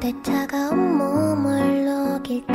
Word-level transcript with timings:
내 0.00 0.14
차가운 0.22 0.96
몸을 0.96 1.84
녹일 1.84 2.46
때 2.46 2.54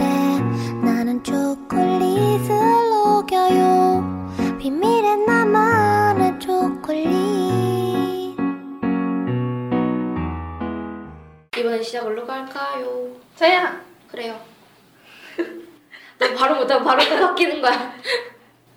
나는 0.84 1.24
초콜릿을 1.24 2.50
녹여요 2.90 4.58
비밀의 4.60 5.18
나만의 5.28 6.40
초콜릿 6.40 7.06
이번엔 11.56 11.84
시작 11.84 12.08
을로 12.08 12.26
갈까요? 12.26 13.08
저야 13.36 13.80
그래요. 14.10 14.40
너 16.18 16.34
바로 16.36 16.56
못하면 16.56 16.84
바로 16.84 17.04
또 17.08 17.28
바뀌는 17.28 17.62
거야. 17.62 17.94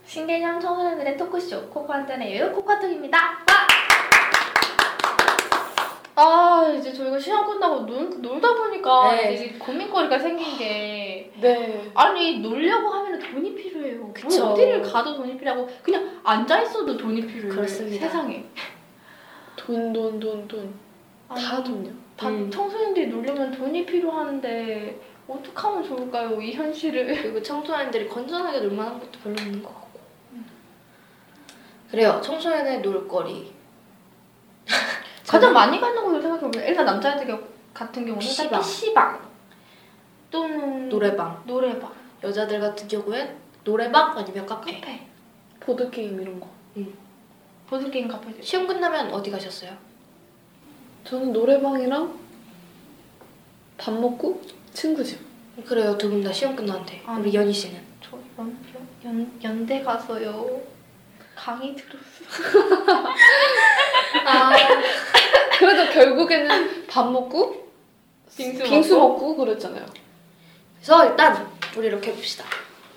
신개념 0.04 0.60
청소년들의 0.60 1.16
토크쇼 1.16 1.70
코코한테는 1.70 2.30
여유 2.32 2.52
코카톡입니다. 2.52 3.38
와! 6.18 6.58
아 6.58 6.72
이제 6.72 6.92
저희가 6.92 7.16
시험 7.18 7.46
끝나고 7.46 7.86
놀, 7.86 8.10
놀다 8.20 8.54
보니까 8.54 9.14
네. 9.14 9.34
이제 9.34 9.56
고민거리가 9.58 10.18
생긴 10.18 10.58
게 10.58 11.32
네. 11.40 11.90
아니 11.94 12.40
놀려고 12.40 12.88
하면 12.90 13.20
돈이 13.20 13.54
필요해요. 13.54 14.12
그쵸. 14.12 14.40
뭐 14.40 14.52
어디를 14.52 14.82
가도 14.82 15.14
돈이 15.14 15.38
필요하고 15.38 15.68
그냥 15.82 16.20
앉아 16.24 16.62
있어도 16.62 16.96
돈이 16.96 17.24
필요해요. 17.24 17.54
그렇습니다. 17.54 18.06
세상에. 18.06 18.44
돈, 19.56 19.92
돈, 19.92 20.18
돈, 20.18 20.48
돈. 20.48 20.74
다 21.28 21.62
돈요. 21.62 21.90
다 22.16 22.28
음. 22.28 22.50
청소년들이 22.50 23.06
놀려면 23.06 23.52
돈이 23.52 23.86
필요한데 23.86 25.00
어떡하면 25.28 25.84
좋을까요 25.84 26.40
이 26.42 26.52
현실을. 26.52 27.06
그리고 27.22 27.40
청소년들이 27.40 28.08
건전하게 28.08 28.60
놀 28.60 28.72
만한 28.72 28.98
것도 28.98 29.12
별로 29.22 29.36
없는 29.36 29.62
것 29.62 29.68
같고. 29.72 30.00
그래요. 31.92 32.20
청소년의 32.22 32.80
놀거리. 32.80 33.52
가장 35.28 35.52
많이 35.52 35.80
가는 35.80 36.02
곳을 36.02 36.22
생각해보면 36.22 36.66
일단 36.66 36.84
남자애들 36.86 37.38
같은 37.74 38.02
경우는 38.04 38.18
PC방. 38.18 38.60
PC방 38.60 39.28
또는 40.30 40.88
노래방. 40.88 41.42
노래방 41.46 41.92
여자들 42.22 42.60
같은 42.60 42.88
경우엔 42.88 43.36
노래방 43.64 44.16
아니면 44.16 44.46
카페. 44.46 44.80
카페 44.80 45.06
보드게임 45.60 46.20
이런 46.20 46.40
거. 46.40 46.48
보드게임 47.68 48.08
카페 48.08 48.40
시험 48.40 48.66
끝나면 48.66 49.12
어디 49.12 49.30
가셨어요? 49.30 49.76
저는 51.04 51.32
노래방이랑 51.32 52.18
밥 53.76 53.92
먹고 53.94 54.40
친구 54.72 55.04
집. 55.04 55.20
그래요. 55.66 55.96
두 55.98 56.08
분 56.08 56.22
다 56.22 56.32
시험 56.32 56.54
끝났는데. 56.56 57.02
아. 57.04 57.16
우리 57.18 57.34
연희 57.34 57.52
씨는? 57.52 57.80
저 58.00 58.16
연, 58.38 58.56
연, 59.04 59.40
연대 59.42 59.82
가서요 59.82 60.60
강의 61.34 61.74
들었어 61.74 61.98
아, 64.26 64.50
그래도 65.58 65.92
결국에는 65.92 66.86
밥 66.86 67.10
먹고 67.10 67.68
빙수, 68.36 68.62
빙수 68.62 68.96
먹고 68.96 69.28
먹고 69.30 69.44
그랬잖아요. 69.44 69.84
그래서 70.76 71.06
일단 71.06 71.48
우리 71.76 71.88
이렇게 71.88 72.10
해봅시다. 72.12 72.44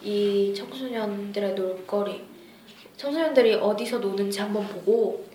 이 0.03 0.53
청소년들의 0.55 1.55
놀거리. 1.55 2.23
청소년들이 2.97 3.55
어디서 3.55 3.97
노는지 3.97 4.39
한번 4.39 4.67
보고 4.67 5.25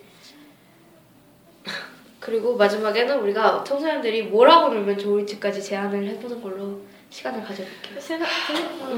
그리고 2.21 2.55
마지막에는 2.55 3.19
우리가 3.19 3.63
청소년들이 3.63 4.23
뭐라고 4.23 4.69
놀면 4.69 4.97
좋을지까지 4.97 5.61
제안을 5.61 6.07
해보는 6.07 6.41
걸로 6.41 6.81
시간을 7.09 7.41
가져볼게요. 7.43 7.99
생각, 7.99 8.27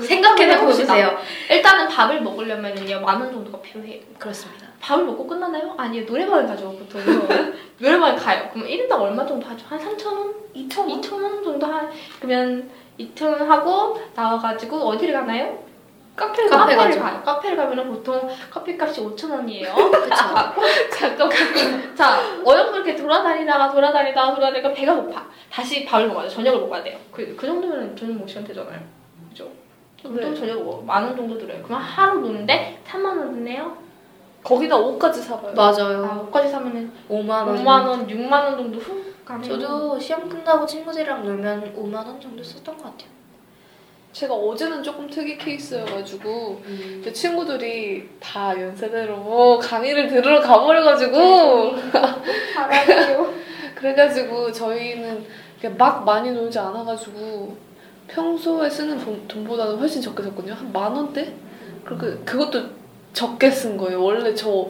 생각, 0.02 0.38
생각해서 0.38 0.66
보세요. 0.66 1.18
일단은 1.50 1.88
밥을 1.88 2.22
먹으려면은요 2.22 3.02
만 3.02 3.22
원 3.22 3.32
정도가 3.32 3.62
필요해요 3.62 4.02
그렇습니다. 4.18 4.68
밥을 4.80 5.06
먹고 5.06 5.28
끝나나요? 5.28 5.74
아니요 5.78 6.04
노래방을 6.06 6.48
가죠 6.48 6.72
보통 6.72 7.02
노래방에 7.78 8.16
가요 8.18 8.50
그럼 8.54 8.68
1인당 8.68 8.94
얼마 9.00 9.26
정도 9.26 9.46
하죠? 9.48 9.66
한 9.68 9.78
3,000원? 9.80 10.34
2,000원? 10.56 11.02
2,000원 11.02 11.44
정도 11.44 11.66
하 11.68 11.88
그러면 12.20 12.70
2,000원 13.00 13.38
하고 13.46 14.02
나와가지고 14.16 14.78
어디를 14.90 15.14
가나요? 15.14 15.64
카페를, 16.20 16.50
카페 16.50 16.76
가죠. 16.76 17.00
가요 17.00 17.22
카페를 17.24 17.58
가면은 17.58 17.88
보통 17.90 18.30
커피값이 18.52 19.02
5,000원이에요 19.02 19.74
그쵸. 19.92 20.16
잠깐만 20.98 21.96
자 21.96 22.20
어영도 22.46 22.76
이렇게 22.78 22.96
돌아다니다가 22.96 23.72
돌아다니다가 23.72 24.36
돌아다니다가 24.36 24.74
배가 24.74 24.96
고파 24.96 25.26
다시 25.52 25.86
밥을 25.86 26.08
먹어야 26.08 26.24
돼요 26.24 26.36
저녁을 26.36 26.60
먹어야 26.60 26.84
돼요 26.84 26.98
그, 27.12 27.36
그 27.36 27.48
정도면 27.48 27.96
저녁 27.96 28.14
먹을 28.16 28.28
시간 28.28 28.44
되잖아요 28.44 28.80
그죠? 29.30 29.50
보통 30.04 30.34
네. 30.34 30.36
저녁 30.36 30.64
뭐 30.64 30.84
만원 30.86 31.16
정도 31.16 31.38
들어요 31.38 31.62
그럼 31.64 31.80
하루 31.82 32.20
노는데 32.20 32.82
3만 32.86 33.06
원 33.06 33.34
드네요 33.34 33.90
거기다 34.44 34.78
옷까지 34.78 35.22
사봐요. 35.22 35.54
맞아요. 35.54 36.06
아, 36.06 36.16
옷까지 36.22 36.50
사면은 36.50 36.92
5만 37.10 37.30
원. 37.30 37.58
5만 37.58 37.88
원, 37.88 38.08
6만 38.08 38.32
원 38.32 38.58
정도 38.58 38.80
훅 38.80 39.26
가네요. 39.26 39.60
저도 39.60 40.00
시험 40.00 40.30
끝나고 40.30 40.66
친구들이랑 40.66 41.24
놀면 41.26 41.76
5만 41.76 41.94
원 41.96 42.22
정도 42.22 42.42
썼던 42.42 42.78
것 42.78 42.84
같아요. 42.84 43.10
제가 44.20 44.34
어제는 44.34 44.84
조금 44.84 45.10
특이 45.10 45.38
케이스여가지고 45.38 46.62
음. 46.66 47.02
제 47.02 47.14
친구들이 47.14 48.10
다 48.20 48.52
연세대로 48.60 49.16
뭐 49.16 49.58
강의를 49.58 50.10
들으러 50.10 50.42
가버려가지고. 50.42 51.76
그래가지고 53.76 54.52
저희는 54.52 55.24
막 55.78 56.04
많이 56.04 56.32
놀지 56.32 56.60
않아가지고 56.60 57.56
평소에 58.10 58.70
쓰는 58.70 59.00
돈, 59.00 59.26
돈보다는 59.26 59.78
훨씬 59.78 60.02
적게 60.02 60.22
썼거든요. 60.24 60.54
한 60.54 60.70
만 60.74 60.92
원대? 60.92 61.34
그리고 61.86 62.20
그것도 62.26 62.62
적게 63.14 63.50
쓴 63.50 63.78
거예요. 63.78 64.04
원래 64.04 64.36
저 64.36 64.70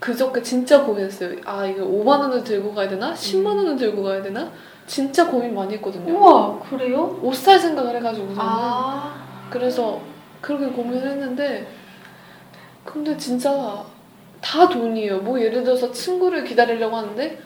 그저께 0.00 0.42
진짜 0.42 0.82
고민했어요. 0.84 1.36
아 1.44 1.66
이거 1.66 1.84
5만 1.84 2.20
원을 2.20 2.44
들고 2.44 2.72
가야 2.74 2.88
되나? 2.88 3.12
10만 3.12 3.46
원을 3.46 3.76
들고 3.76 4.02
가야 4.02 4.22
되나? 4.22 4.50
진짜 4.86 5.26
고민 5.28 5.54
많이 5.54 5.74
했거든요. 5.74 6.14
우와, 6.14 6.58
그래요? 6.60 7.18
옷 7.22 7.34
살 7.34 7.58
생각을 7.58 7.96
해가지고 7.96 8.28
저는 8.28 8.40
아, 8.40 9.14
그래서 9.50 10.00
그렇게 10.40 10.66
고민을 10.66 11.10
했는데 11.10 11.66
근데 12.84 13.16
진짜 13.16 13.84
다 14.40 14.68
돈이에요. 14.68 15.18
뭐 15.18 15.38
예를 15.40 15.64
들어서 15.64 15.90
친구를 15.92 16.44
기다리려고 16.44 16.96
하는데 16.96 17.38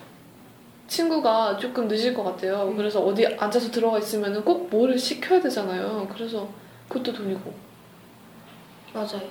친구가 0.87 1.57
조금 1.57 1.89
늦을 1.89 2.13
것 2.15 2.23
같아요. 2.23 2.69
음. 2.69 2.77
그래서 2.77 3.01
어디 3.01 3.27
앉아서 3.27 3.71
들어가 3.71 3.99
있으면 3.99 4.45
꼭 4.45 4.69
뭐를 4.71 4.99
시켜야 4.99 5.41
되잖아요. 5.41 6.07
그래서 6.15 6.47
그것도 6.89 7.13
돈이고 7.15 7.53
맞아요. 8.93 9.23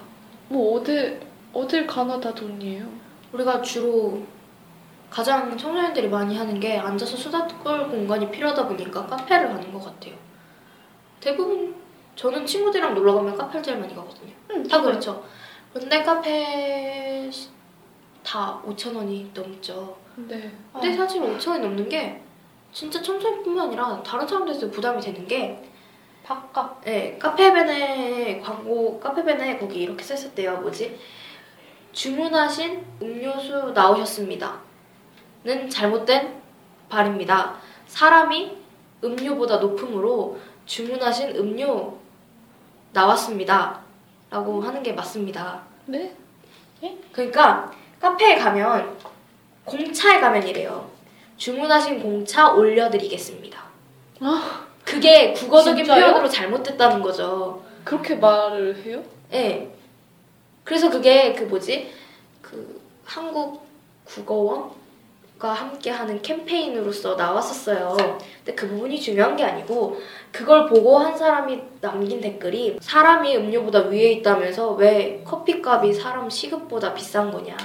뭐 0.50 0.80
어디 0.80 1.18
어딜 1.54 1.86
가나 1.86 2.20
다 2.20 2.34
돈이에요. 2.34 2.86
우리가 3.34 3.62
주로 3.62 4.22
가장 5.10 5.58
청소년들이 5.58 6.10
많이 6.10 6.38
하는 6.38 6.60
게 6.60 6.78
앉아서 6.78 7.18
수다 7.18 7.48
떨 7.48 7.90
공간이 7.90 8.32
필요하다 8.32 8.68
보니까 8.68 9.06
카페를 9.06 9.50
가는 9.50 9.74
것 9.74 9.84
같아요. 9.84 10.16
대부분 11.20 11.76
저는 12.16 12.46
친구들이랑 12.46 12.94
놀러 12.94 13.14
가면 13.16 13.38
카페를 13.38 13.64
제일 13.64 13.78
많이 13.80 13.94
가거든요. 13.96 14.32
응, 14.52 14.64
다 14.68 14.82
그렇죠. 14.82 15.24
근데 15.74 16.04
카페 16.04 17.30
다 18.24 18.62
5천 18.66 18.96
원이 18.96 19.32
넘죠. 19.34 19.98
네. 20.16 20.52
근데 20.74 20.96
사실 20.96 21.22
5천 21.22 21.50
원이 21.52 21.62
넘는 21.64 21.90
게 21.90 22.22
진짜 22.72 23.02
청소년뿐만 23.02 23.68
아니라 23.68 24.02
다른 24.04 24.28
사람들도 24.28 24.72
부담이 24.72 25.02
되는 25.02 25.28
게 25.28 25.62
밥값. 26.24 26.82
네, 26.86 27.18
카페벤에 27.18 28.40
광고 28.40 29.00
카페벤에 29.00 29.58
거기 29.58 29.82
이렇게 29.82 30.04
써 30.04 30.14
있었대요. 30.14 30.58
뭐지? 30.58 30.98
주문하신 31.94 32.86
음료수 33.02 33.72
나오셨습니다. 33.74 34.60
는 35.44 35.70
잘못된 35.70 36.40
발입니다. 36.90 37.56
사람이 37.88 38.58
음료보다 39.04 39.58
높음으로 39.58 40.40
주문하신 40.66 41.36
음료 41.36 41.98
나왔습니다. 42.94 43.82
라고 44.30 44.62
하는 44.62 44.84
게 44.84 44.94
맞습니다. 44.94 45.62
네? 45.86 46.16
그러니까 47.12 47.72
카페에 48.00 48.38
가면 48.38 48.98
공차에 49.66 50.20
가면 50.20 50.48
이래요. 50.48 50.90
주문하신 51.38 52.02
공차 52.02 52.52
올려드리겠습니다. 52.52 53.62
아 54.22 54.66
그게 54.86 55.34
국어적인 55.34 55.84
진짜요? 55.84 56.06
표현으로 56.06 56.30
잘못됐다는 56.30 57.02
거죠. 57.02 57.64
그렇게 57.84 58.16
말을 58.16 58.76
해요? 58.86 59.04
예. 59.34 59.72
그래서 60.64 60.90
그게 60.90 61.34
그 61.34 61.44
뭐지? 61.44 61.92
그 62.42 62.82
한국 63.06 63.66
국어원과 64.06 65.54
함께 65.54 65.90
하는 65.90 66.22
캠페인으로서 66.22 67.16
나왔었어요. 67.16 67.96
근데 68.38 68.56
그 68.56 68.68
부분이 68.68 69.00
중요한 69.00 69.36
게 69.36 69.44
아니고 69.44 70.00
그걸 70.32 70.68
보고 70.68 71.00
한 71.00 71.18
사람이 71.18 71.62
남긴 71.82 72.22
댓글이 72.22 72.78
사람이 72.82 73.36
음료보다 73.38 73.80
위에 73.88 74.12
있다면서 74.14 74.72
왜 74.74 75.24
커피값이 75.26 75.94
사람 75.94 76.30
시급보다 76.30 76.94
비싼 76.94 77.32
거냐. 77.32 77.56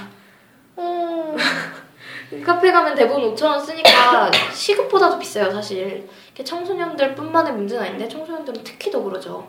음, 0.79 1.35
카페 2.45 2.71
가면 2.71 2.95
대부분 2.95 3.33
5천 3.33 3.43
원 3.45 3.65
쓰니까 3.65 4.31
시급보다도 4.53 5.17
비싸요 5.19 5.51
사실. 5.51 6.07
이게 6.31 6.43
청소년들 6.43 7.15
뿐만의 7.15 7.53
문제는 7.53 7.83
아닌데 7.83 8.07
청소년들은 8.07 8.63
특히 8.63 8.91
더 8.91 9.01
그러죠. 9.01 9.47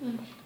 음. 0.00 0.41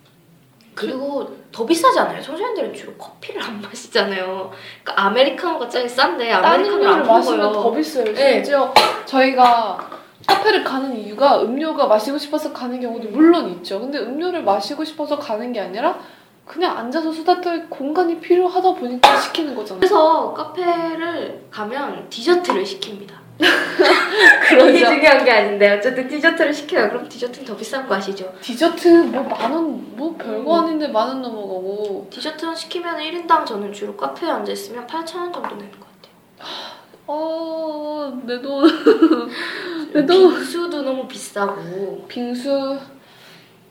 그리고 0.77 1.27
더 1.51 1.65
비싸지 1.65 1.99
않아요? 1.99 2.21
청소년들은 2.21 2.75
주로 2.75 2.93
커피를 2.95 3.43
안 3.43 3.61
마시잖아요. 3.63 4.53
그러니까 4.85 5.07
아메리카노가 5.07 5.69
제일 5.71 5.89
싼데 5.89 6.31
아메리카노를 6.31 6.87
안 6.87 7.07
마시면 7.07 7.53
더. 7.53 7.73
비싸요. 7.73 8.05
네. 8.13 8.35
심지어 8.35 8.73
저희가 9.07 9.91
카페를 10.27 10.63
가는 10.63 10.95
이유가 10.95 11.41
음료가 11.41 11.87
마시고 11.87 12.19
싶어서 12.19 12.53
가는 12.53 12.79
경우도 12.79 13.09
물론 13.09 13.49
있죠. 13.53 13.81
근데 13.81 13.99
음료를 13.99 14.43
마시고 14.45 14.85
싶어서 14.85 15.19
가는 15.19 15.51
게 15.51 15.61
아니라 15.61 15.99
그냥 16.45 16.77
앉아서 16.77 17.11
수다 17.11 17.41
떨 17.41 17.69
공간이 17.71 18.21
필요하다 18.21 18.75
보니까 18.75 19.17
시키는 19.17 19.55
거잖아요. 19.55 19.81
그래서 19.81 20.35
카페를 20.35 21.47
가면 21.51 22.09
디저트를 22.11 22.63
시킵니다. 22.65 23.26
이게 23.39 24.57
그러죠. 24.57 24.87
중요한 24.87 25.25
게 25.25 25.31
아닌데 25.31 25.73
어쨌든 25.77 26.09
디저트를 26.09 26.53
시켜요. 26.55 26.89
그럼 26.89 27.09
디저트는 27.09 27.47
더 27.47 27.57
비싼 27.57 27.87
거 27.87 27.95
아시죠? 27.97 28.33
디저트 28.41 28.89
뭐 28.89 29.23
만 29.25 29.53
원, 29.53 29.97
뭐 29.97 30.17
별거 30.17 30.63
아닌데 30.63 30.89
만 30.89 31.09
원 31.09 31.23
넘어가고. 31.23 32.09
디저트 32.11 32.55
시키면 32.55 32.97
1인당 32.99 33.45
저는 33.45 33.73
주로 33.73 33.97
카페에 33.97 34.31
앉아 34.31 34.51
있으면 34.53 34.87
8,000원 34.87 35.33
정도 35.33 35.57
내는 35.57 35.71
것 35.73 35.87
같아요. 35.87 36.87
아, 37.09 38.21
내 38.25 38.41
돈. 38.41 38.67
내 39.93 40.07
돈. 40.07 40.35
빙수도 40.35 40.83
너무 40.83 41.07
비싸고. 41.07 42.07
빙수. 42.09 42.79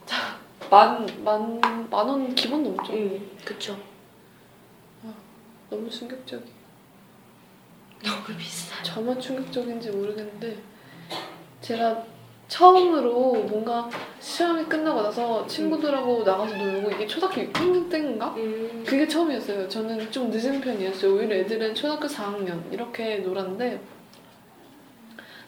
자, 0.05 0.37
만, 0.69 1.05
만, 1.23 1.59
만 1.89 2.07
원 2.07 2.35
기본 2.35 2.63
넘죠. 2.63 2.93
음, 2.93 3.29
그쵸. 3.43 3.75
너무 5.69 5.89
충격적이. 5.89 6.43
너무 8.05 8.37
비싸. 8.37 8.81
저만 8.83 9.19
충격적인지 9.19 9.89
모르겠는데 9.91 10.57
제가 11.61 12.03
처음으로 12.47 13.33
뭔가 13.49 13.89
시험이 14.19 14.63
끝나고 14.65 15.01
나서 15.01 15.47
친구들하고 15.47 16.23
나가서 16.23 16.55
놀고 16.55 16.91
이게 16.91 17.07
초등학교 17.07 17.41
6학년 17.41 17.89
때인가? 17.89 18.27
음, 18.37 18.83
그게 18.85 19.07
처음이었어요. 19.07 19.67
저는 19.67 20.11
좀 20.11 20.29
늦은 20.29 20.61
편이었어요. 20.61 21.15
오히려 21.15 21.35
애들은 21.37 21.73
초등학교 21.73 22.07
4학년 22.07 22.71
이렇게 22.71 23.17
놀았는데 23.17 23.79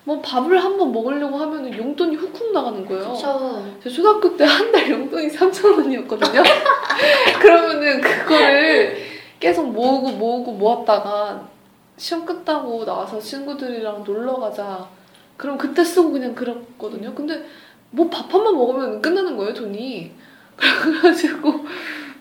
뭐 0.05 0.21
밥을 0.21 0.57
한 0.63 0.77
번 0.77 0.91
먹으려고 0.91 1.37
하면 1.37 1.77
용돈이 1.77 2.15
훅훅 2.15 2.51
나가는 2.53 2.83
거예요. 2.85 3.11
그쵸. 3.13 3.63
저 3.83 3.89
초등학교 3.89 4.35
때 4.35 4.45
한 4.45 4.71
달 4.71 4.89
용돈이 4.89 5.27
3천 5.27 5.77
원이었거든요. 5.77 6.41
그러면은 7.39 8.01
그거를 8.01 8.97
계속 9.39 9.69
모으고 9.71 10.09
모으고 10.11 10.53
모았다가 10.53 11.47
시험 11.97 12.25
끝나고 12.25 12.85
나와서 12.85 13.19
친구들이랑 13.19 14.03
놀러 14.03 14.35
가자. 14.37 14.87
그럼 15.35 15.57
그때 15.57 15.83
쓰고 15.83 16.11
그냥 16.11 16.33
그랬거든요. 16.35 17.13
근데 17.13 17.45
뭐 17.91 18.09
밥 18.09 18.31
한 18.33 18.43
번 18.43 18.55
먹으면 18.55 19.01
끝나는 19.01 19.35
거예요, 19.37 19.53
돈이. 19.53 20.11
그래가지고 20.57 21.65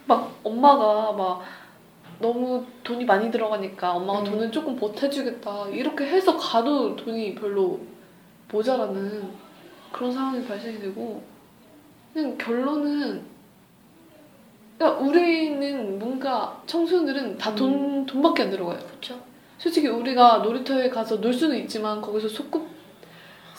막 0.06 0.34
엄마가 0.42 1.12
막 1.12 1.42
너무 2.18 2.64
돈이 2.84 3.04
많이 3.04 3.30
들어가니까 3.30 3.92
엄마가 3.94 4.20
음. 4.20 4.24
돈을 4.24 4.50
조금 4.52 4.76
보태주겠다. 4.76 5.68
이렇게 5.68 6.06
해서 6.06 6.36
가도 6.36 6.96
돈이 6.96 7.34
별로 7.34 7.80
모자라는 8.50 9.30
그런 9.92 10.12
상황이 10.12 10.44
발생이 10.46 10.78
되고 10.80 11.22
그냥 12.14 12.36
결론은 12.38 13.22
그러니까 14.78 15.00
우리는 15.02 15.98
뭔가 15.98 16.62
청소년들은 16.66 17.38
다 17.38 17.54
돈 17.54 18.04
돈밖에 18.06 18.44
안 18.44 18.50
들어가요. 18.50 18.78
그쵸. 18.78 19.18
솔직히 19.58 19.88
우리가 19.88 20.38
놀이터에 20.38 20.88
가서 20.90 21.20
놀 21.20 21.32
수는 21.32 21.56
있지만 21.58 22.00
거기서 22.00 22.28
소꿉 22.28 22.66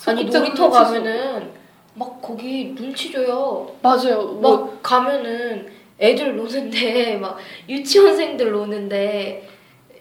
아니, 0.05 0.23
놀이터 0.25 0.69
가면은 0.69 1.51
막 1.95 2.21
거기 2.21 2.75
눈치 2.75 3.11
줘요. 3.11 3.75
맞아요. 3.81 4.39
막뭐 4.41 4.79
가면은 4.83 5.67
애들 5.99 6.35
노는데 6.35 7.17
막 7.19 7.37
유치원생들 7.67 8.51
노는데 8.51 9.47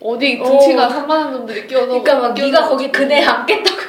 어디 0.00 0.38
등치가 0.38 0.86
어. 0.86 0.88
산만한 0.90 1.32
놈들이 1.32 1.66
끼어서 1.66 1.86
그러니까 1.86 2.18
막 2.18 2.34
네가 2.34 2.68
거기 2.68 2.92
그네 2.92 3.24
앉겠다고 3.24 3.80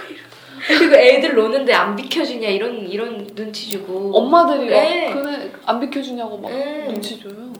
그리고 0.68 0.95
애들 0.95 1.36
노는데 1.36 1.74
안 1.74 1.95
비켜주냐 1.95 2.48
이런 2.48 2.88
이런 2.88 3.27
눈치 3.36 3.69
주고 3.69 4.18
엄마들이 4.18 4.68
네. 4.68 5.10
막 5.10 5.21
그네 5.21 5.51
안 5.65 5.80
비켜주냐고 5.81 6.38
막 6.38 6.50
음. 6.50 6.86
눈치 6.88 7.19
줘요. 7.21 7.51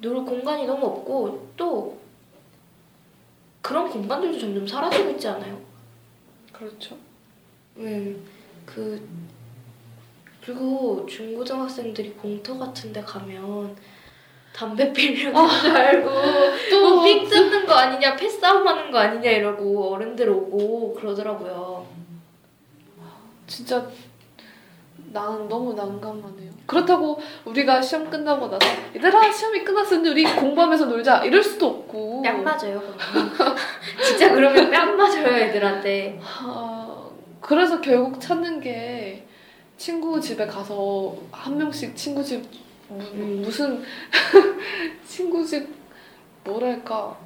놀 0.00 0.24
공간이 0.24 0.66
너무 0.66 0.86
없고 0.86 1.48
또 1.56 2.03
그런 3.64 3.88
공간들도 3.88 4.38
점점 4.38 4.66
사라지고 4.66 5.12
있지 5.12 5.26
않아요? 5.26 5.58
그렇죠. 6.52 6.98
음, 7.78 8.22
그 8.66 9.08
그리고 10.44 11.06
중고등학생들이 11.06 12.10
공터 12.10 12.58
같은데 12.58 13.00
가면 13.00 13.74
담배 14.54 14.92
피려는 14.92 15.48
줄 15.48 15.74
알고 15.74 16.10
또 16.70 16.80
뭐삥 16.96 17.26
뜯는 17.26 17.64
거 17.64 17.72
아니냐 17.72 18.14
패싸움 18.14 18.68
하는 18.68 18.90
거 18.90 18.98
아니냐 18.98 19.30
이러고 19.30 19.94
어른들 19.94 20.28
오고 20.28 20.92
그러더라고요. 20.96 21.86
진짜 23.46 23.90
나는 25.14 25.48
너무 25.48 25.72
난감하네요. 25.74 26.50
그렇다고 26.66 27.20
우리가 27.44 27.80
시험 27.80 28.10
끝나고 28.10 28.48
나서 28.48 28.66
얘들아 28.96 29.30
시험이 29.30 29.62
끝났으니 29.62 30.08
우리 30.08 30.24
공부하면서 30.24 30.86
놀자 30.86 31.24
이럴 31.24 31.40
수도 31.40 31.68
없고 31.68 32.22
뺨 32.22 32.42
맞아요. 32.42 32.82
진짜 34.04 34.34
그러면 34.34 34.72
뺨 34.72 34.96
맞아요 34.96 35.28
애들한테. 35.28 36.20
아, 36.20 37.08
그래서 37.40 37.80
결국 37.80 38.20
찾는 38.20 38.60
게 38.60 39.24
친구 39.76 40.20
집에 40.20 40.46
가서 40.46 41.16
한 41.30 41.56
명씩 41.58 41.94
친구 41.94 42.22
집 42.24 42.44
무, 42.88 42.98
음. 42.98 43.42
무슨 43.44 43.82
친구 45.06 45.46
집 45.46 45.68
뭐랄까 46.42 47.16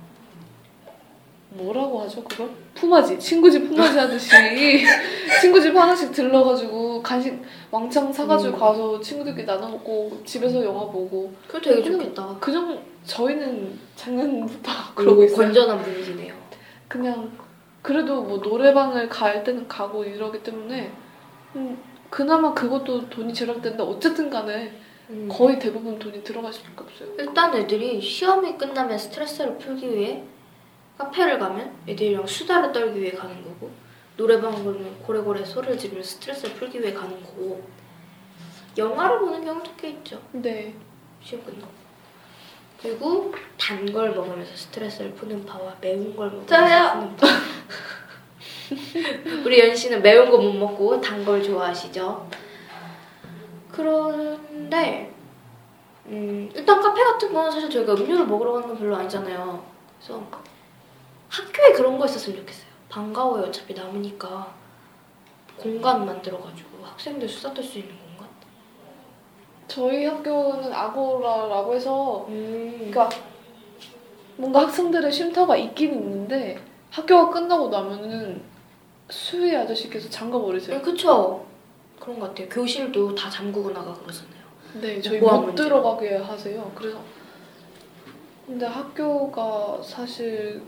뭐라고 1.51 2.03
하죠 2.03 2.23
그걸? 2.25 2.51
품앗이 2.75 3.19
친구 3.19 3.51
집 3.51 3.69
품앗이 3.69 3.99
하듯이 3.99 4.31
친구 5.41 5.61
집 5.61 5.75
하나씩 5.75 6.13
들러가지고 6.13 7.03
간식 7.03 7.43
왕창 7.71 8.13
사가지고 8.13 8.55
음. 8.55 8.59
가서 8.59 9.01
친구들끼리 9.01 9.47
나눠 9.47 9.69
먹고 9.69 10.23
집에서 10.25 10.63
영화 10.65 10.81
보고 10.87 11.33
그거 11.47 11.61
되게 11.61 11.83
좋겠다. 11.83 12.37
그정 12.39 12.79
저희는 13.05 13.79
작년부터 13.97 14.71
그러고 14.95 15.25
있어요. 15.25 15.37
건전한 15.47 15.83
분위기네요. 15.83 16.35
그냥 16.87 17.31
그래도 17.83 18.23
뭐 18.23 18.39
노래방을 18.39 19.09
갈 19.09 19.43
때는 19.43 19.67
가고 19.69 20.05
이러기 20.05 20.43
때문에 20.43 20.91
음, 21.57 21.79
그나마 22.11 22.53
그것도 22.53 23.09
돈이 23.09 23.33
절약되는데 23.33 23.83
어쨌든 23.83 24.29
간에 24.31 24.73
음. 25.11 25.29
거의 25.31 25.59
대부분 25.59 25.99
돈이 25.99 26.23
들어갈 26.23 26.53
수밖에 26.53 26.85
없어요. 26.85 27.09
일단 27.19 27.55
애들이 27.55 28.01
시험이 28.01 28.57
끝나면 28.59 28.99
스트레스를 28.99 29.57
풀기 29.57 29.91
위해 29.95 30.23
카페를 30.99 31.39
가면 31.39 31.73
애들이랑 31.89 32.27
수다를 32.27 32.73
떨기 32.73 33.01
위해 33.01 33.13
가는 33.13 33.43
거고 33.45 33.71
노래방 34.17 34.53
가면 34.53 34.99
고래고래 35.03 35.45
소리를 35.45 35.79
지르며 35.79 36.03
스트레스를 36.03 36.55
풀기 36.57 36.81
위해 36.81 36.93
가는 36.93 37.23
거고 37.23 37.63
영화를 38.77 39.21
보는 39.21 39.45
경우도 39.45 39.71
꽤 39.77 39.91
있죠 39.91 40.21
네. 40.33 40.75
시험 41.23 41.45
끝나고 41.45 41.73
그리고 42.83 43.35
단 43.59 43.93
걸 43.93 44.11
먹으면서 44.15 44.55
스트레스를 44.57 45.13
푸는 45.15 45.45
파와 45.45 45.75
매운 45.81 46.15
걸 46.15 46.31
먹으면서! 46.31 46.47
푸는 46.95 47.17
파 47.17 47.27
우리 49.45 49.59
연 49.61 49.75
씨는 49.75 50.03
매운 50.03 50.31
거 50.31 50.39
못 50.39 50.53
먹고 50.53 51.01
단 51.01 51.25
걸 51.25 51.43
좋아하시죠 51.43 52.29
그런데 53.73 55.13
음, 56.07 56.51
일단 56.55 56.81
카페 56.81 57.03
같은 57.05 57.33
건 57.33 57.51
사실 57.51 57.69
저희가 57.71 57.93
음료를 57.95 58.27
먹으러 58.27 58.53
가는 58.53 58.67
건 58.69 58.79
별로 58.79 58.97
아니잖아요. 58.97 59.63
그래서 59.99 60.27
학교에 61.29 61.73
그런 61.73 61.99
거 61.99 62.07
있었으면 62.07 62.39
좋겠어요. 62.41 62.67
반가워요. 62.89 63.45
어차피 63.45 63.75
남으니까 63.75 64.55
공간 65.59 66.07
만들어가지고 66.07 66.85
학생들 66.85 67.29
수다 67.29 67.53
떨 67.55 67.65
수 67.65 67.79
있는 67.79 67.95
공간. 67.99 68.29
저희 69.67 70.07
학교는 70.07 70.73
아고라라고 70.73 71.75
해서 71.75 72.25
음, 72.29 72.91
그러니까 72.91 73.09
뭔가 74.37 74.61
학생들의 74.63 75.11
쉼터가 75.13 75.57
있긴 75.57 75.93
있는데 75.95 76.59
학교가 76.91 77.31
끝나고 77.31 77.69
나면은 77.69 78.43
수위 79.11 79.55
아저씨께서 79.55 80.09
잠가 80.09 80.39
버리세요. 80.41 80.77
네, 80.77 80.83
그쵸. 80.83 81.45
그런 82.01 82.19
것 82.21 82.29
같아요. 82.29 82.49
교실도 82.49 83.15
다 83.15 83.29
잠그고 83.29 83.71
나가 83.73 83.93
그러잖아요. 83.95 84.39
네, 84.81 85.01
저희 85.01 85.19
뭐가 85.19 85.37
못 85.39 85.47
문제야? 85.47 85.67
들어가게 85.67 86.17
하세요. 86.17 86.71
그래서 86.75 86.99
근데 88.47 88.65
학교가 88.65 89.81
사실 89.83 90.63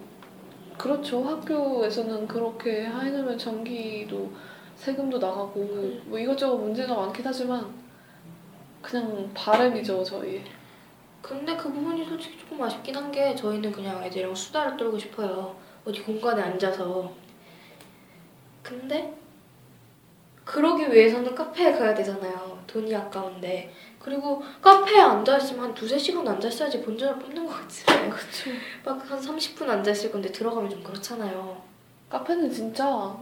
그렇죠. 0.81 1.23
학교에서는 1.23 2.27
그렇게 2.27 2.85
해놓으면 2.87 3.37
전기도 3.37 4.33
세금도 4.77 5.19
나가고 5.19 5.61
뭐 6.07 6.19
이것저것 6.19 6.57
문제가 6.57 6.95
많긴 6.95 7.23
하지만 7.27 7.67
그냥 8.81 9.31
바람이죠 9.35 10.03
저희. 10.03 10.43
근데 11.21 11.55
그 11.55 11.71
부분이 11.71 12.03
솔직히 12.07 12.39
조금 12.39 12.63
아쉽긴 12.63 12.97
한 12.97 13.13
게 13.13 13.35
저희는 13.35 13.71
그냥 13.73 14.03
애들이랑 14.03 14.35
수다를 14.35 14.77
떨고 14.79 14.99
싶어요. 14.99 15.55
어디 15.85 16.01
공간에 16.03 16.41
앉아서. 16.41 17.13
근데 18.63 19.15
그러기 20.51 20.93
위해서는 20.93 21.33
카페에 21.33 21.73
가야 21.73 21.95
되잖아요. 21.95 22.59
돈이 22.67 22.95
아까운데. 22.95 23.73
그리고 24.01 24.43
카페에 24.61 24.99
앉아있으면 24.99 25.65
한 25.65 25.75
두세 25.75 25.97
시간 25.97 26.27
앉아있어야지 26.27 26.81
본전을 26.83 27.21
뽑는 27.21 27.47
것 27.47 27.53
같잖아요. 27.61 28.11
그렇죠. 28.11 28.51
막한 28.85 29.21
30분 29.21 29.69
앉아있을 29.69 30.11
건데 30.11 30.33
들어가면 30.33 30.69
좀 30.69 30.83
그렇잖아요. 30.83 31.57
카페는 32.09 32.51
진짜 32.51 33.15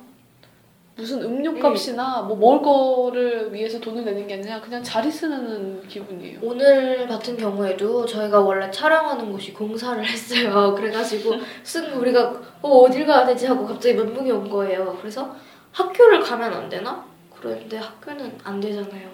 무슨 0.96 1.22
음료값이나 1.22 2.22
뭐 2.22 2.34
먹을 2.36 2.62
거를 2.62 3.52
위해서 3.52 3.78
돈을 3.78 4.04
내는 4.06 4.26
게 4.26 4.34
아니라 4.34 4.60
그냥 4.60 4.82
자리 4.82 5.10
쓰는 5.10 5.86
기분이에요. 5.86 6.38
오늘 6.42 7.06
같은 7.06 7.36
경우에도 7.36 8.06
저희가 8.06 8.40
원래 8.40 8.70
촬영하는 8.70 9.30
곳이 9.30 9.52
공사를 9.52 10.02
했어요. 10.06 10.74
그래가지고 10.74 11.34
쓴 11.62 11.92
우리가 11.92 12.40
어, 12.62 12.68
어딜 12.68 13.04
가야 13.06 13.26
되지 13.26 13.46
하고 13.46 13.66
갑자기 13.66 13.94
멘붕이 13.96 14.30
온 14.30 14.48
거예요. 14.48 14.96
그래서 14.98 15.36
학교를 15.72 16.20
가면 16.20 16.52
안 16.52 16.68
되나? 16.68 17.07
그랬는데 17.40 17.78
학교는 17.78 18.38
안 18.44 18.60
되잖아요. 18.60 19.10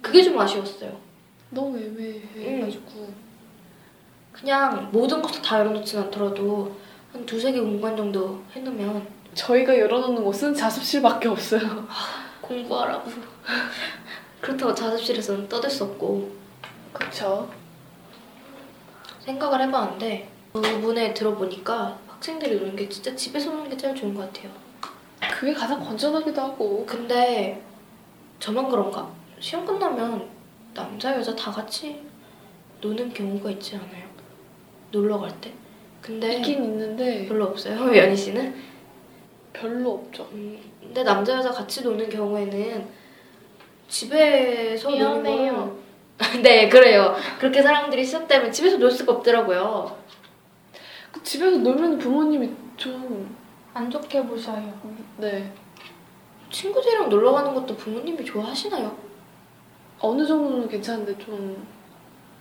그게 0.00 0.22
좀 0.22 0.38
아쉬웠어요. 0.38 0.98
너무 1.50 1.78
애매해가지고 1.78 3.12
그냥 4.32 4.90
모든 4.90 5.20
것을 5.20 5.42
다 5.42 5.58
열어놓진 5.60 5.98
않더라도 6.00 6.76
한 7.12 7.26
두세 7.26 7.52
개 7.52 7.60
공간 7.60 7.96
정도 7.96 8.42
해놓으면 8.52 9.06
저희가 9.34 9.78
열어놓는 9.78 10.24
곳은 10.24 10.54
자습실밖에 10.54 11.28
없어요. 11.28 11.86
공부하라고. 12.40 13.10
그렇다고 14.40 14.74
자습실에서는 14.74 15.48
떠들 15.48 15.70
수 15.70 15.84
없고 15.84 16.32
그렇죠. 16.92 17.48
생각을 19.20 19.62
해봤는데 19.62 20.28
그 20.52 20.60
분에 20.60 21.14
들어보니까 21.14 21.98
학생들이 22.08 22.56
노는 22.56 22.76
게 22.76 22.88
진짜 22.88 23.14
집에서 23.14 23.50
노는 23.50 23.70
게 23.70 23.76
제일 23.76 23.94
좋은 23.94 24.14
것 24.14 24.32
같아요. 24.32 24.50
그게 25.42 25.52
가장 25.52 25.80
건전하기도 25.82 26.40
하고 26.40 26.86
근데 26.86 27.60
저만 28.38 28.68
그런가? 28.68 29.10
시험 29.40 29.66
끝나면 29.66 30.28
남자 30.72 31.16
여자 31.16 31.34
다 31.34 31.50
같이 31.50 32.00
노는 32.80 33.12
경우가 33.12 33.50
있지 33.50 33.74
않아요? 33.74 34.04
놀러 34.92 35.18
갈 35.18 35.32
때? 35.40 35.52
근데 36.00 36.36
있긴 36.36 36.62
있는데 36.62 37.26
별로 37.26 37.46
없어요. 37.46 37.74
연희 37.98 38.16
씨는? 38.16 38.54
별로 39.52 39.94
없죠. 39.94 40.28
음, 40.30 40.60
근데 40.80 41.02
남자 41.02 41.36
여자 41.36 41.50
같이 41.50 41.82
노는 41.82 42.08
경우에는 42.08 42.86
집에서 43.88 44.90
노는 44.90 45.24
위험해요. 45.24 45.76
거는 46.18 46.38
네 46.44 46.68
그래요. 46.68 47.16
그렇게 47.40 47.60
사람들이 47.62 48.04
시작되면 48.04 48.52
집에서 48.52 48.76
놀 48.76 48.92
수가 48.92 49.14
없더라고요. 49.14 49.96
그 51.10 51.20
집에서 51.24 51.56
놀면 51.56 51.98
부모님이 51.98 52.48
좀 52.76 53.42
안 53.74 53.90
좋게 53.90 54.26
보셔요. 54.26 54.72
네. 55.18 55.52
친구들이랑 56.50 57.08
놀러 57.08 57.32
가는 57.32 57.54
것도 57.54 57.76
부모님이 57.76 58.24
좋아하시나요? 58.24 58.96
어느 60.00 60.26
정도는 60.26 60.68
괜찮은데 60.68 61.16
좀 61.18 61.66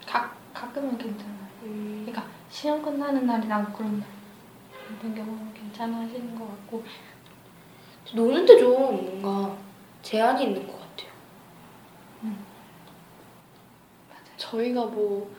가, 0.05 0.31
가끔은 0.53 0.97
괜찮아요. 0.97 1.37
음, 1.63 2.03
그러니까 2.05 2.27
시험 2.49 2.81
끝나는 2.81 3.25
날이랑 3.25 3.71
그런 3.73 3.99
날 3.99 4.07
같은 4.89 5.15
경우는 5.15 5.53
괜찮아 5.53 5.99
하시는 5.99 6.37
것 6.37 6.47
같고 6.47 6.83
노는데 8.13 8.57
좀 8.57 9.21
뭔가 9.21 9.55
제한이 10.01 10.43
있는 10.43 10.65
것 10.67 10.73
같아요. 10.79 11.11
저희가 14.37 14.85
뭐 14.85 15.29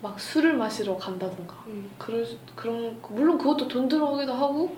막 0.00 0.18
술을 0.20 0.52
마시러 0.56 0.96
간다던가 0.96 1.56
음. 1.66 1.90
그럴 1.98 2.24
수- 2.24 2.38
그런 2.54 3.00
물론 3.10 3.36
그것도 3.36 3.66
돈 3.66 3.88
들어가기도 3.88 4.32
하고 4.32 4.76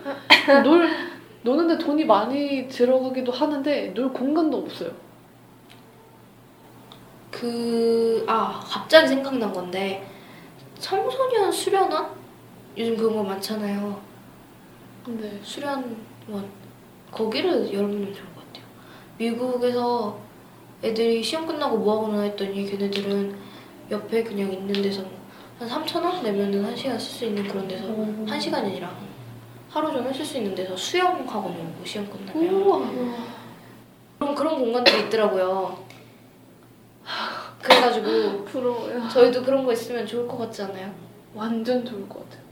놀 0.64 0.88
노는데 1.42 1.78
돈이 1.78 2.04
많이 2.04 2.68
들어가기도 2.68 3.32
하는데 3.32 3.94
놀 3.94 4.12
공간도 4.12 4.58
없어요. 4.58 4.90
그, 7.30 8.24
아, 8.28 8.60
갑자기 8.62 9.08
생각난 9.08 9.52
건데, 9.52 10.06
청소년 10.78 11.50
수련원? 11.50 12.10
요즘 12.76 12.96
그런 12.96 13.16
거 13.16 13.22
많잖아요. 13.22 14.00
근데 15.04 15.40
수련원. 15.42 15.96
거기를 17.10 17.72
열어보면 17.72 18.14
좋을 18.14 18.34
것 18.34 18.46
같아요. 18.46 18.64
미국에서 19.18 20.20
애들이 20.82 21.22
시험 21.22 21.46
끝나고 21.46 21.78
뭐하고 21.78 22.08
노나 22.08 22.22
했더니 22.22 22.64
걔네들은 22.70 23.36
옆에 23.90 24.22
그냥 24.22 24.52
있는 24.52 24.80
데서 24.80 25.02
한 25.58 25.68
3,000원 25.68 26.22
내면은 26.22 26.64
한 26.64 26.76
시간 26.76 26.98
쓸 26.98 27.10
수 27.10 27.24
있는 27.24 27.46
그런 27.48 27.66
데서 27.66 27.86
한 28.26 28.40
시간이 28.40 28.70
아니라 28.70 28.96
하루 29.70 29.92
종일 29.92 30.12
쓸 30.12 30.24
수 30.24 30.38
있는 30.38 30.54
데서 30.54 30.76
수영하고 30.76 31.48
놀고 31.48 31.84
시험 31.84 32.08
끝나면. 32.10 32.54
우와 32.54 32.90
그런, 34.18 34.34
그런 34.34 34.58
공간들이 34.58 35.06
있더라고요. 35.06 35.78
그래가지고 37.62 38.44
부러워요. 38.46 39.08
저희도 39.08 39.42
그런 39.44 39.64
거 39.64 39.72
있으면 39.72 40.06
좋을 40.06 40.26
것 40.26 40.38
같지 40.38 40.62
않아요? 40.62 40.92
완전 41.34 41.84
좋을 41.84 42.08
것 42.08 42.24
같아요. 42.24 42.42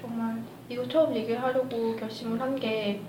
정말 0.00 0.42
이거 0.68 0.86
처음 0.88 1.14
얘기를 1.14 1.40
하려고 1.42 1.94
결심을 1.96 2.40
한게 2.40 3.02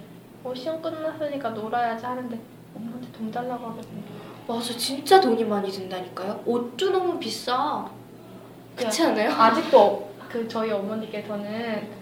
어, 0.43 0.53
시험 0.53 0.81
끝났으니까 0.81 1.51
놀아야지 1.51 2.05
하는데 2.05 2.39
엄마한테 2.75 3.07
돈 3.11 3.31
달라고 3.31 3.67
하거든요. 3.67 4.01
맞아, 4.47 4.75
진짜 4.75 5.21
돈이 5.21 5.45
많이 5.45 5.69
든다니까요. 5.69 6.41
옷도 6.45 6.89
너무 6.89 7.17
비싸. 7.19 7.87
그렇지 8.75 9.03
않아요? 9.03 9.31
아직도 9.31 10.11
그 10.29 10.47
저희 10.47 10.71
어머니께서는 10.71 12.00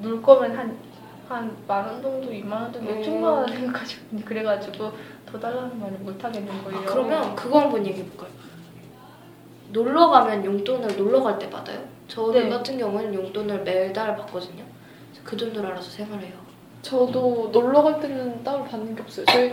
놀 0.00 0.20
거면 0.22 0.56
한 0.56 0.90
한 1.28 1.56
만 1.68 1.86
원 1.86 2.02
정도, 2.02 2.32
이만 2.32 2.62
원 2.62 2.72
정도 2.72 2.90
음. 2.90 3.02
충분하다 3.02 3.52
생각하시거든요. 3.52 4.24
그래가지고 4.24 4.92
더 5.30 5.38
달라는 5.38 5.78
말을 5.78 5.98
못 5.98 6.24
하겠는 6.24 6.64
거예요. 6.64 6.78
아, 6.80 6.84
그러면 6.86 7.36
그거 7.36 7.60
한번 7.60 7.86
얘기해 7.86 8.04
볼까요? 8.08 8.30
놀러 9.70 10.08
가면 10.08 10.44
용돈을 10.44 10.96
놀러 10.96 11.22
갈 11.22 11.38
때 11.38 11.48
받아요? 11.48 11.78
저 12.08 12.32
네. 12.32 12.48
같은 12.48 12.76
경우는 12.78 13.14
용돈을 13.14 13.62
매달 13.62 14.16
받거든요. 14.16 14.64
그 15.22 15.36
돈으로 15.36 15.68
알아서 15.68 15.88
생활해요. 15.90 16.32
저도 16.82 17.50
놀러 17.52 17.82
갈 17.82 18.00
때는 18.00 18.42
따로 18.42 18.64
받는 18.64 18.96
게 18.96 19.02
없어요. 19.02 19.24
저희 19.26 19.52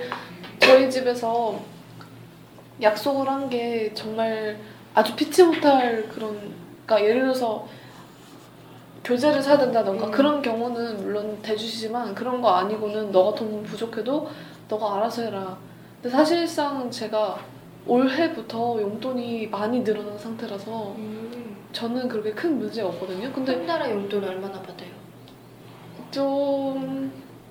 저희 0.60 0.90
집에서 0.90 1.60
약속을 2.82 3.28
한 3.30 3.50
게 3.50 3.94
정말 3.94 4.58
아주 4.96 5.16
피치 5.16 5.44
못할 5.44 6.10
그런 6.10 6.54
그러니까 6.88 7.08
예를 7.08 7.22
들어서 7.22 7.68
교재를 9.08 9.42
사야 9.42 9.58
된다던가 9.58 10.08
음. 10.08 10.12
그런 10.12 10.42
경우는 10.42 10.98
물론 10.98 11.42
대주시지만 11.42 12.14
그런 12.14 12.42
거 12.42 12.50
아니고는 12.50 13.10
너가 13.12 13.34
돈 13.36 13.64
부족해도 13.64 14.30
너가 14.68 14.98
알아서 14.98 15.22
해라. 15.22 15.58
근데 16.02 16.10
사실상 16.10 16.92
제가 16.92 17.40
올해부터 17.86 18.82
용돈이 18.82 19.48
많이 19.48 19.82
늘어난 19.82 20.18
상태라서 20.18 20.94
음. 20.98 21.56
저는 21.72 22.10
그렇게 22.10 22.32
큰 22.34 22.60
문제가 22.60 22.90
없거든요. 22.90 23.32
근데 23.32 23.54
한 23.54 23.66
달에 23.66 23.92
용돈 23.92 24.26
얼마나 24.26 24.62
받아요? 24.62 24.90
좀, 26.12 27.10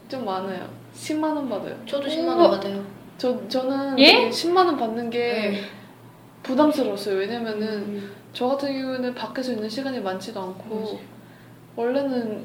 좀 0.08 0.26
많아요. 0.26 0.68
10만 0.94 1.25
원 1.25 1.48
받아요. 1.48 1.75
저도 1.86 2.06
10만 2.06 2.28
원 2.28 2.40
우와. 2.40 2.50
받아요. 2.50 2.84
저, 3.16 3.48
저는 3.48 3.98
예? 3.98 4.12
되게 4.12 4.28
10만 4.28 4.56
원 4.66 4.76
받는 4.76 5.08
게 5.08 5.62
부담스러웠어요. 6.42 7.16
왜냐면은 7.16 7.66
음. 7.66 8.12
저 8.34 8.46
같은 8.48 8.78
경우는 8.78 9.14
밖에서 9.14 9.52
있는 9.52 9.70
시간이 9.70 10.00
많지도 10.00 10.38
않고 10.38 10.75
맞아요. 10.75 11.15
원래는 11.76 12.45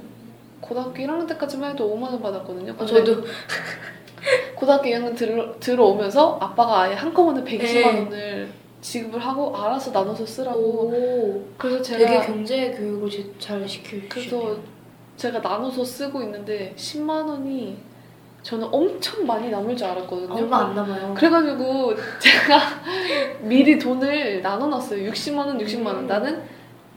고등학교 0.59 0.93
1학년 1.03 1.27
때까지만 1.27 1.71
해도 1.71 1.95
5만 1.95 2.03
원 2.11 2.21
받았거든요. 2.21 2.75
어, 2.77 2.85
저도 2.85 3.23
고등학교 4.55 4.89
2학년 4.89 5.15
들어, 5.15 5.59
들어오면서 5.59 6.38
아빠가 6.39 6.81
아예 6.81 6.93
한꺼번에 6.93 7.43
120만 7.43 7.59
네. 7.83 7.97
원을 7.97 8.50
지급을 8.81 9.19
하고 9.19 9.55
알아서 9.55 9.91
나눠서 9.91 10.25
쓰라고 10.25 10.59
오, 10.59 11.45
그래서 11.57 11.81
제가 11.81 11.97
되게 12.00 12.25
경제 12.25 12.71
교육을 12.71 13.09
제- 13.09 13.25
잘 13.39 13.67
시켜주시네요. 13.67 14.09
그래서 14.09 14.57
제가 15.17 15.39
나눠서 15.39 15.83
쓰고 15.83 16.21
있는데 16.23 16.73
10만 16.75 17.27
원이 17.27 17.77
저는 18.43 18.67
엄청 18.71 19.25
많이 19.27 19.50
남을 19.51 19.75
줄 19.77 19.85
알았거든요. 19.88 20.33
얼마 20.33 20.65
안 20.65 20.75
남아요. 20.75 21.13
그래가지고 21.13 21.93
제가 22.19 22.59
미리 23.41 23.77
돈을 23.77 24.41
나눠놨어요. 24.41 25.11
60만 25.11 25.38
원, 25.38 25.57
60만 25.59 25.85
원. 25.85 25.95
음. 26.00 26.07
나는 26.07 26.41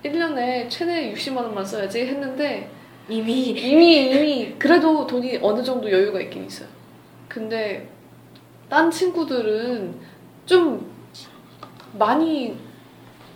1년에 0.04 0.68
최대 0.68 1.12
60만 1.14 1.38
원만 1.38 1.64
써야지 1.64 2.00
했는데 2.06 2.70
이미 3.08 3.48
이미 3.50 4.10
이미 4.10 4.54
그래도 4.58 5.06
돈이 5.06 5.38
어느 5.42 5.62
정도 5.62 5.90
여유가 5.90 6.20
있긴 6.20 6.44
있어요. 6.46 6.68
근데 7.28 7.88
딴 8.68 8.90
친구들은 8.90 9.98
좀 10.46 10.92
많이 11.98 12.56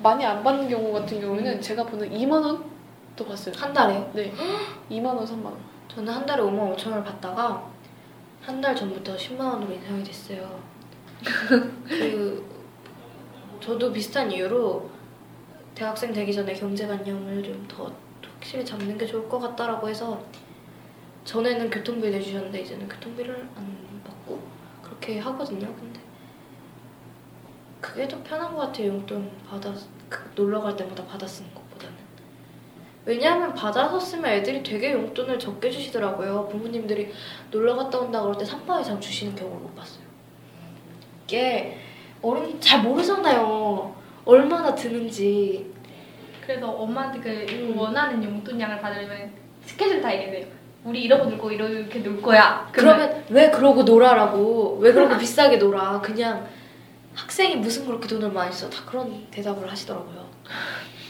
많이 0.02 0.24
안 0.24 0.42
받는 0.44 0.68
경우 0.68 0.92
같은 0.92 1.20
경우에는 1.20 1.52
음. 1.54 1.60
제가 1.60 1.84
보는 1.84 2.10
2만 2.10 2.32
원도 2.32 3.26
봤어요. 3.26 3.54
한 3.56 3.72
달에요. 3.72 4.10
네, 4.14 4.32
2만 4.90 5.06
원, 5.06 5.24
3만 5.24 5.44
원. 5.46 5.56
저는 5.88 6.12
한 6.12 6.24
달에 6.26 6.42
5만 6.42 6.76
5천 6.76 6.90
원을 6.90 7.04
받다가 7.04 7.66
한 8.42 8.60
달 8.60 8.74
전부터 8.74 9.14
10만 9.16 9.40
원으로 9.40 9.72
인상이 9.72 10.02
됐어요. 10.04 10.58
그 11.86 12.44
저도 13.60 13.92
비슷한 13.92 14.30
이유로 14.30 14.88
대학생 15.78 16.12
되기 16.12 16.32
전에 16.32 16.52
경제관념을 16.54 17.42
좀 17.42 17.68
더 17.68 17.92
확실히 18.38 18.64
잡는 18.64 18.96
게 18.98 19.06
좋을 19.06 19.28
것 19.28 19.38
같다라고 19.38 19.88
해서 19.88 20.20
전에는 21.24 21.70
교통비 21.70 22.10
내주셨는데 22.10 22.60
이제는 22.62 22.88
교통비를 22.88 23.48
안 23.56 24.00
받고 24.04 24.40
그렇게 24.82 25.18
하거든요. 25.18 25.72
근데 25.74 26.00
그게 27.80 28.08
더 28.08 28.22
편한 28.22 28.54
것 28.54 28.60
같아요. 28.60 28.88
용돈 28.88 29.30
받아 29.48 29.72
그 30.08 30.30
놀러 30.34 30.60
갈 30.60 30.74
때마다 30.76 31.04
받아 31.04 31.26
쓰는 31.26 31.52
것보다는 31.54 31.94
왜냐하면 33.04 33.54
받아서 33.54 34.00
쓰면 34.00 34.30
애들이 34.30 34.62
되게 34.62 34.92
용돈을 34.92 35.38
적게 35.38 35.70
주시더라고요. 35.70 36.48
부모님들이 36.48 37.12
놀러 37.50 37.76
갔다 37.76 37.98
온다 37.98 38.20
그럴 38.22 38.36
때 38.38 38.44
3만 38.44 38.80
이상 38.80 39.00
주시는 39.00 39.34
경우를 39.34 39.60
못 39.60 39.74
봤어요. 39.74 40.04
이게 41.24 41.78
어른 42.22 42.60
잘 42.60 42.82
모르잖아요. 42.82 43.97
얼마나 44.32 44.74
드는지. 44.74 45.72
그래서 46.44 46.68
엄마한테 46.70 47.20
그 47.20 47.46
음. 47.54 47.78
원하는 47.78 48.22
용돈량을 48.22 48.78
받으려면 48.78 49.32
스케줄 49.64 50.02
다 50.02 50.14
얘기해요. 50.14 50.44
우리 50.84 51.04
이러고 51.04 51.30
놀고 51.30 51.50
이렇게 51.50 52.00
놀 52.00 52.20
거야. 52.20 52.68
그러면 52.70 53.24
왜 53.30 53.50
그러고 53.50 53.84
놀아라고 53.84 54.76
왜 54.82 54.92
그러고 54.92 55.16
비싸게 55.16 55.56
놀아 55.56 55.98
그냥 56.02 56.46
학생이 57.14 57.56
무슨 57.56 57.86
그렇게 57.86 58.06
돈을 58.06 58.30
많이 58.30 58.52
써 58.52 58.68
다 58.70 58.84
그런 58.86 59.26
대답을 59.30 59.68
하시더라고요 59.70 60.28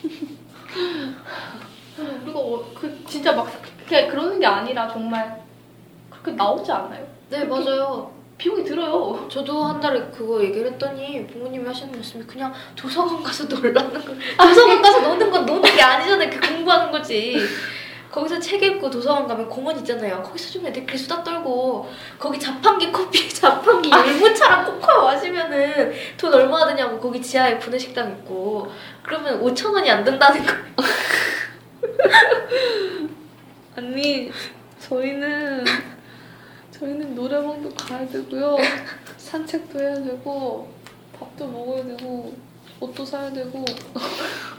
그리고 2.24 2.38
어, 2.56 2.72
그 2.74 3.04
진짜 3.06 3.32
막 3.34 3.46
그냥 3.86 4.08
그러는 4.08 4.40
게 4.40 4.46
아니라 4.46 4.88
정말 4.88 5.42
그렇게 6.10 6.32
나오지 6.32 6.72
않나요? 6.72 7.06
네 7.28 7.44
맞아요 7.44 8.10
비용이 8.38 8.64
들어요. 8.64 9.26
저도 9.28 9.64
한 9.64 9.80
달에 9.80 10.00
그거 10.16 10.42
얘기를 10.42 10.70
했더니 10.70 11.26
부모님이 11.26 11.66
하시는 11.66 11.92
말씀이 11.92 12.24
그냥 12.24 12.54
도서관 12.76 13.22
가서 13.22 13.44
놀라는 13.44 13.92
거 13.92 14.00
도서관 14.46 14.80
가서 14.80 15.00
노는 15.00 15.30
건 15.30 15.44
노는 15.44 15.74
게 15.74 15.82
아니잖아요. 15.82 16.30
그 16.30 16.40
공부하는 16.48 16.92
거지. 16.92 17.36
거기서 18.12 18.38
책 18.38 18.62
읽고 18.62 18.88
도서관 18.88 19.26
가면 19.26 19.48
공원 19.48 19.76
있잖아요. 19.78 20.22
거기서 20.22 20.52
좀 20.52 20.66
애들끼리 20.66 20.96
수다 20.96 21.22
떨고 21.22 21.90
거기 22.18 22.38
자판기 22.38 22.92
커피 22.92 23.28
자판기 23.34 23.90
율무차랑 23.90 24.64
코코아 24.64 25.12
마시면은 25.12 25.92
돈 26.16 26.32
얼마 26.32 26.64
드냐고 26.66 26.98
거기 27.00 27.20
지하에 27.20 27.58
구내식당 27.58 28.08
있고 28.10 28.72
그러면 29.02 29.42
5천 29.42 29.74
원이 29.74 29.90
안 29.90 30.04
든다는 30.04 30.46
거 30.46 30.52
아니 33.76 34.30
저희는 34.80 35.64
저희는 36.78 37.14
노래방도 37.14 37.70
가야 37.70 38.06
되고요 38.06 38.56
산책도 39.16 39.80
해야 39.80 39.94
되고 39.94 40.68
밥도 41.18 41.46
먹어야 41.48 41.84
되고 41.84 42.32
옷도 42.80 43.04
사야 43.04 43.32
되고 43.32 43.64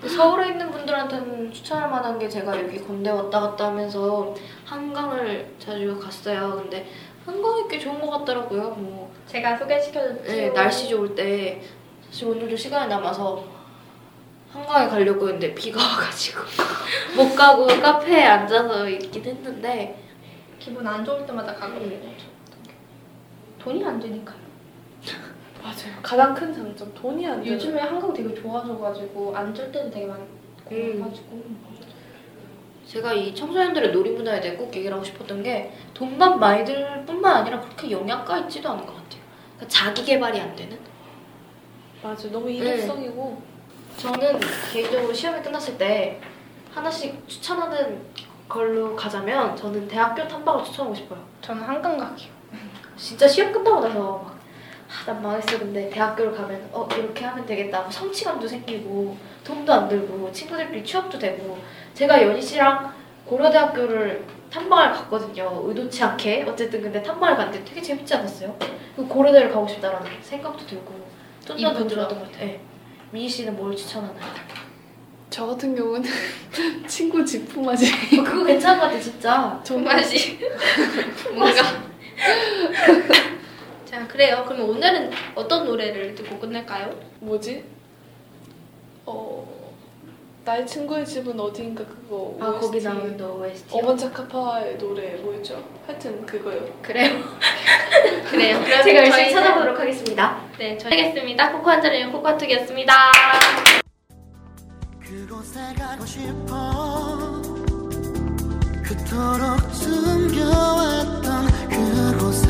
서울에 0.05 0.49
있는 0.49 0.69
분들한테는 0.71 1.53
추천할 1.53 1.89
만한 1.89 2.19
게 2.19 2.27
제가 2.27 2.61
여기 2.61 2.83
건대 2.83 3.09
왔다 3.09 3.39
갔다 3.39 3.67
하면서 3.67 4.35
한강을 4.65 5.55
자주 5.57 5.97
갔어요. 5.97 6.59
근데 6.61 6.89
한강이 7.25 7.67
꽤 7.69 7.79
좋은 7.79 8.01
것 8.01 8.09
같더라고요. 8.09 8.71
뭐 8.71 9.11
제가 9.25 9.57
소개시켜준 9.57 10.23
네, 10.23 10.49
날씨 10.49 10.89
좋을 10.89 11.15
때 11.15 11.61
사실 12.09 12.27
오늘도 12.27 12.57
시간이 12.57 12.89
남아서 12.89 13.45
한강에 14.51 14.89
가려고 14.89 15.27
했는데 15.27 15.53
비가 15.53 15.81
와가지고 15.81 16.41
못 17.15 17.35
가고 17.35 17.67
카페에 17.67 18.25
앉아서 18.25 18.89
있긴 18.89 19.23
했는데 19.23 20.08
기분 20.59 20.85
안 20.85 21.03
좋을 21.03 21.25
때마다 21.25 21.55
가거든요. 21.55 21.97
돈이 23.59 23.83
안 23.83 23.99
되니까요. 23.99 24.37
맞아요 25.61 25.99
가장 26.01 26.33
큰 26.33 26.53
장점 26.53 26.93
돈이 26.93 27.27
안 27.27 27.43
돼요 27.43 27.53
요즘에 27.53 27.81
한강 27.81 28.13
되게 28.13 28.33
좋아져가지고 28.33 29.35
앉을 29.35 29.71
때도 29.71 29.89
되게 29.89 30.05
많고 30.05 30.25
음. 30.71 31.01
가지고 31.01 31.43
제가 32.85 33.13
이 33.13 33.35
청소년들의 33.35 33.91
놀이 33.91 34.11
문화에 34.11 34.39
대해 34.39 34.55
꼭 34.55 34.73
얘기를 34.73 34.93
하고 34.93 35.03
싶었던 35.03 35.43
게 35.43 35.71
돈만 35.93 36.39
많이 36.39 36.63
들 36.65 37.03
뿐만 37.05 37.37
아니라 37.37 37.59
그렇게 37.59 37.91
영양가 37.91 38.39
있지도 38.39 38.69
않은 38.69 38.85
것 38.85 38.93
같아요. 38.95 39.21
그러니까 39.57 39.67
자기 39.67 40.03
개발이 40.03 40.39
안 40.39 40.55
되는? 40.55 40.79
맞아요 42.01 42.31
너무 42.31 42.49
일회성이고 42.49 43.41
저는 43.97 44.39
개인적으로 44.71 45.13
시험이 45.13 45.43
끝났을 45.43 45.77
때 45.77 46.19
하나씩 46.73 47.27
추천하는 47.27 48.01
걸로 48.49 48.95
가자면 48.95 49.55
저는 49.55 49.87
대학교 49.87 50.27
탐방을 50.27 50.63
추천하고 50.65 50.95
싶어요. 50.95 51.23
저는 51.41 51.61
한강 51.61 51.97
가기요. 51.97 52.29
진짜 52.97 53.27
시험 53.27 53.51
끝나고 53.51 53.79
나서 53.79 53.99
막 53.99 54.39
아, 54.89 55.05
난 55.05 55.21
망했어. 55.21 55.59
근데 55.59 55.87
대학교를 55.89 56.33
가면 56.35 56.69
어 56.73 56.87
이렇게 56.97 57.23
하면 57.23 57.45
되겠다. 57.45 57.81
뭐 57.81 57.91
성취감도 57.91 58.47
생기고 58.47 59.15
돈도 59.43 59.71
안 59.71 59.87
들고 59.87 60.31
친구들끼리 60.31 60.83
추억도 60.83 61.19
되고 61.19 61.59
제가 61.93 62.21
연희 62.23 62.41
씨랑 62.41 62.91
고려대학교를 63.25 64.25
탐방을 64.49 64.91
갔거든요. 64.93 65.61
의도치 65.65 66.03
않게 66.03 66.43
어쨌든 66.49 66.81
근데 66.81 67.03
탐방을 67.03 67.37
갔는데 67.37 67.63
되게 67.63 67.79
재밌지 67.79 68.15
않았어요? 68.15 68.57
그 68.95 69.07
고려대를 69.07 69.51
가고 69.53 69.67
싶다라는 69.67 70.09
생각도 70.21 70.65
들고 70.65 71.07
쫀쫀도 71.45 71.61
이쁘죠? 71.79 71.87
들었던 71.87 72.19
것 72.19 72.31
같아요. 72.31 72.47
네. 72.47 72.61
미희 73.11 73.29
씨는 73.29 73.55
뭘 73.55 73.75
추천하나요? 73.75 74.19
저 75.39 75.45
같은 75.45 75.73
경우는 75.73 76.03
친구 76.85 77.23
집품아지 77.23 77.85
어, 78.19 78.23
그거 78.25 78.43
괜찮은 78.43 78.77
것 78.77 78.87
같아 78.87 78.99
진짜. 78.99 79.63
맛이 79.77 80.37
뭔가 81.33 81.61
자 83.85 84.05
그래요. 84.05 84.43
그러면 84.45 84.69
오늘은 84.69 85.09
어떤 85.35 85.63
노래를 85.65 86.13
듣고 86.13 86.37
끝낼까요? 86.39 86.93
뭐지? 87.21 87.63
어 89.05 89.47
나의 90.43 90.67
친구의 90.67 91.05
집은 91.05 91.39
어디인가 91.39 91.85
그거 91.85 92.35
아 92.41 92.51
거기 92.59 92.75
OST. 92.75 92.83
나오는 92.89 93.21
OST. 93.21 93.77
어반자카파의 93.77 94.77
노래 94.77 95.11
뭐였죠? 95.21 95.63
하여튼 95.87 96.25
그거요. 96.25 96.67
그래요. 96.81 97.17
그래요. 98.29 98.61
그럼 98.61 98.83
제가 98.83 98.99
열심히 99.05 99.29
저희는- 99.29 99.31
찾아보도록 99.35 99.79
하겠습니다. 99.79 100.41
네, 100.57 100.77
저희 100.77 100.99
하겠습니다. 100.99 101.49
코코 101.53 101.69
한 101.69 101.81
잔을 101.81 102.11
코코아톡이었습니다. 102.11 102.93
그곳에 105.09 105.59
가고 105.73 106.05
싶어. 106.05 107.41
그토록 108.83 109.73
숨겨왔던 109.73 111.47
그곳에. 111.67 112.47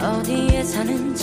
어디에 0.00 0.62
사는지 0.62 1.17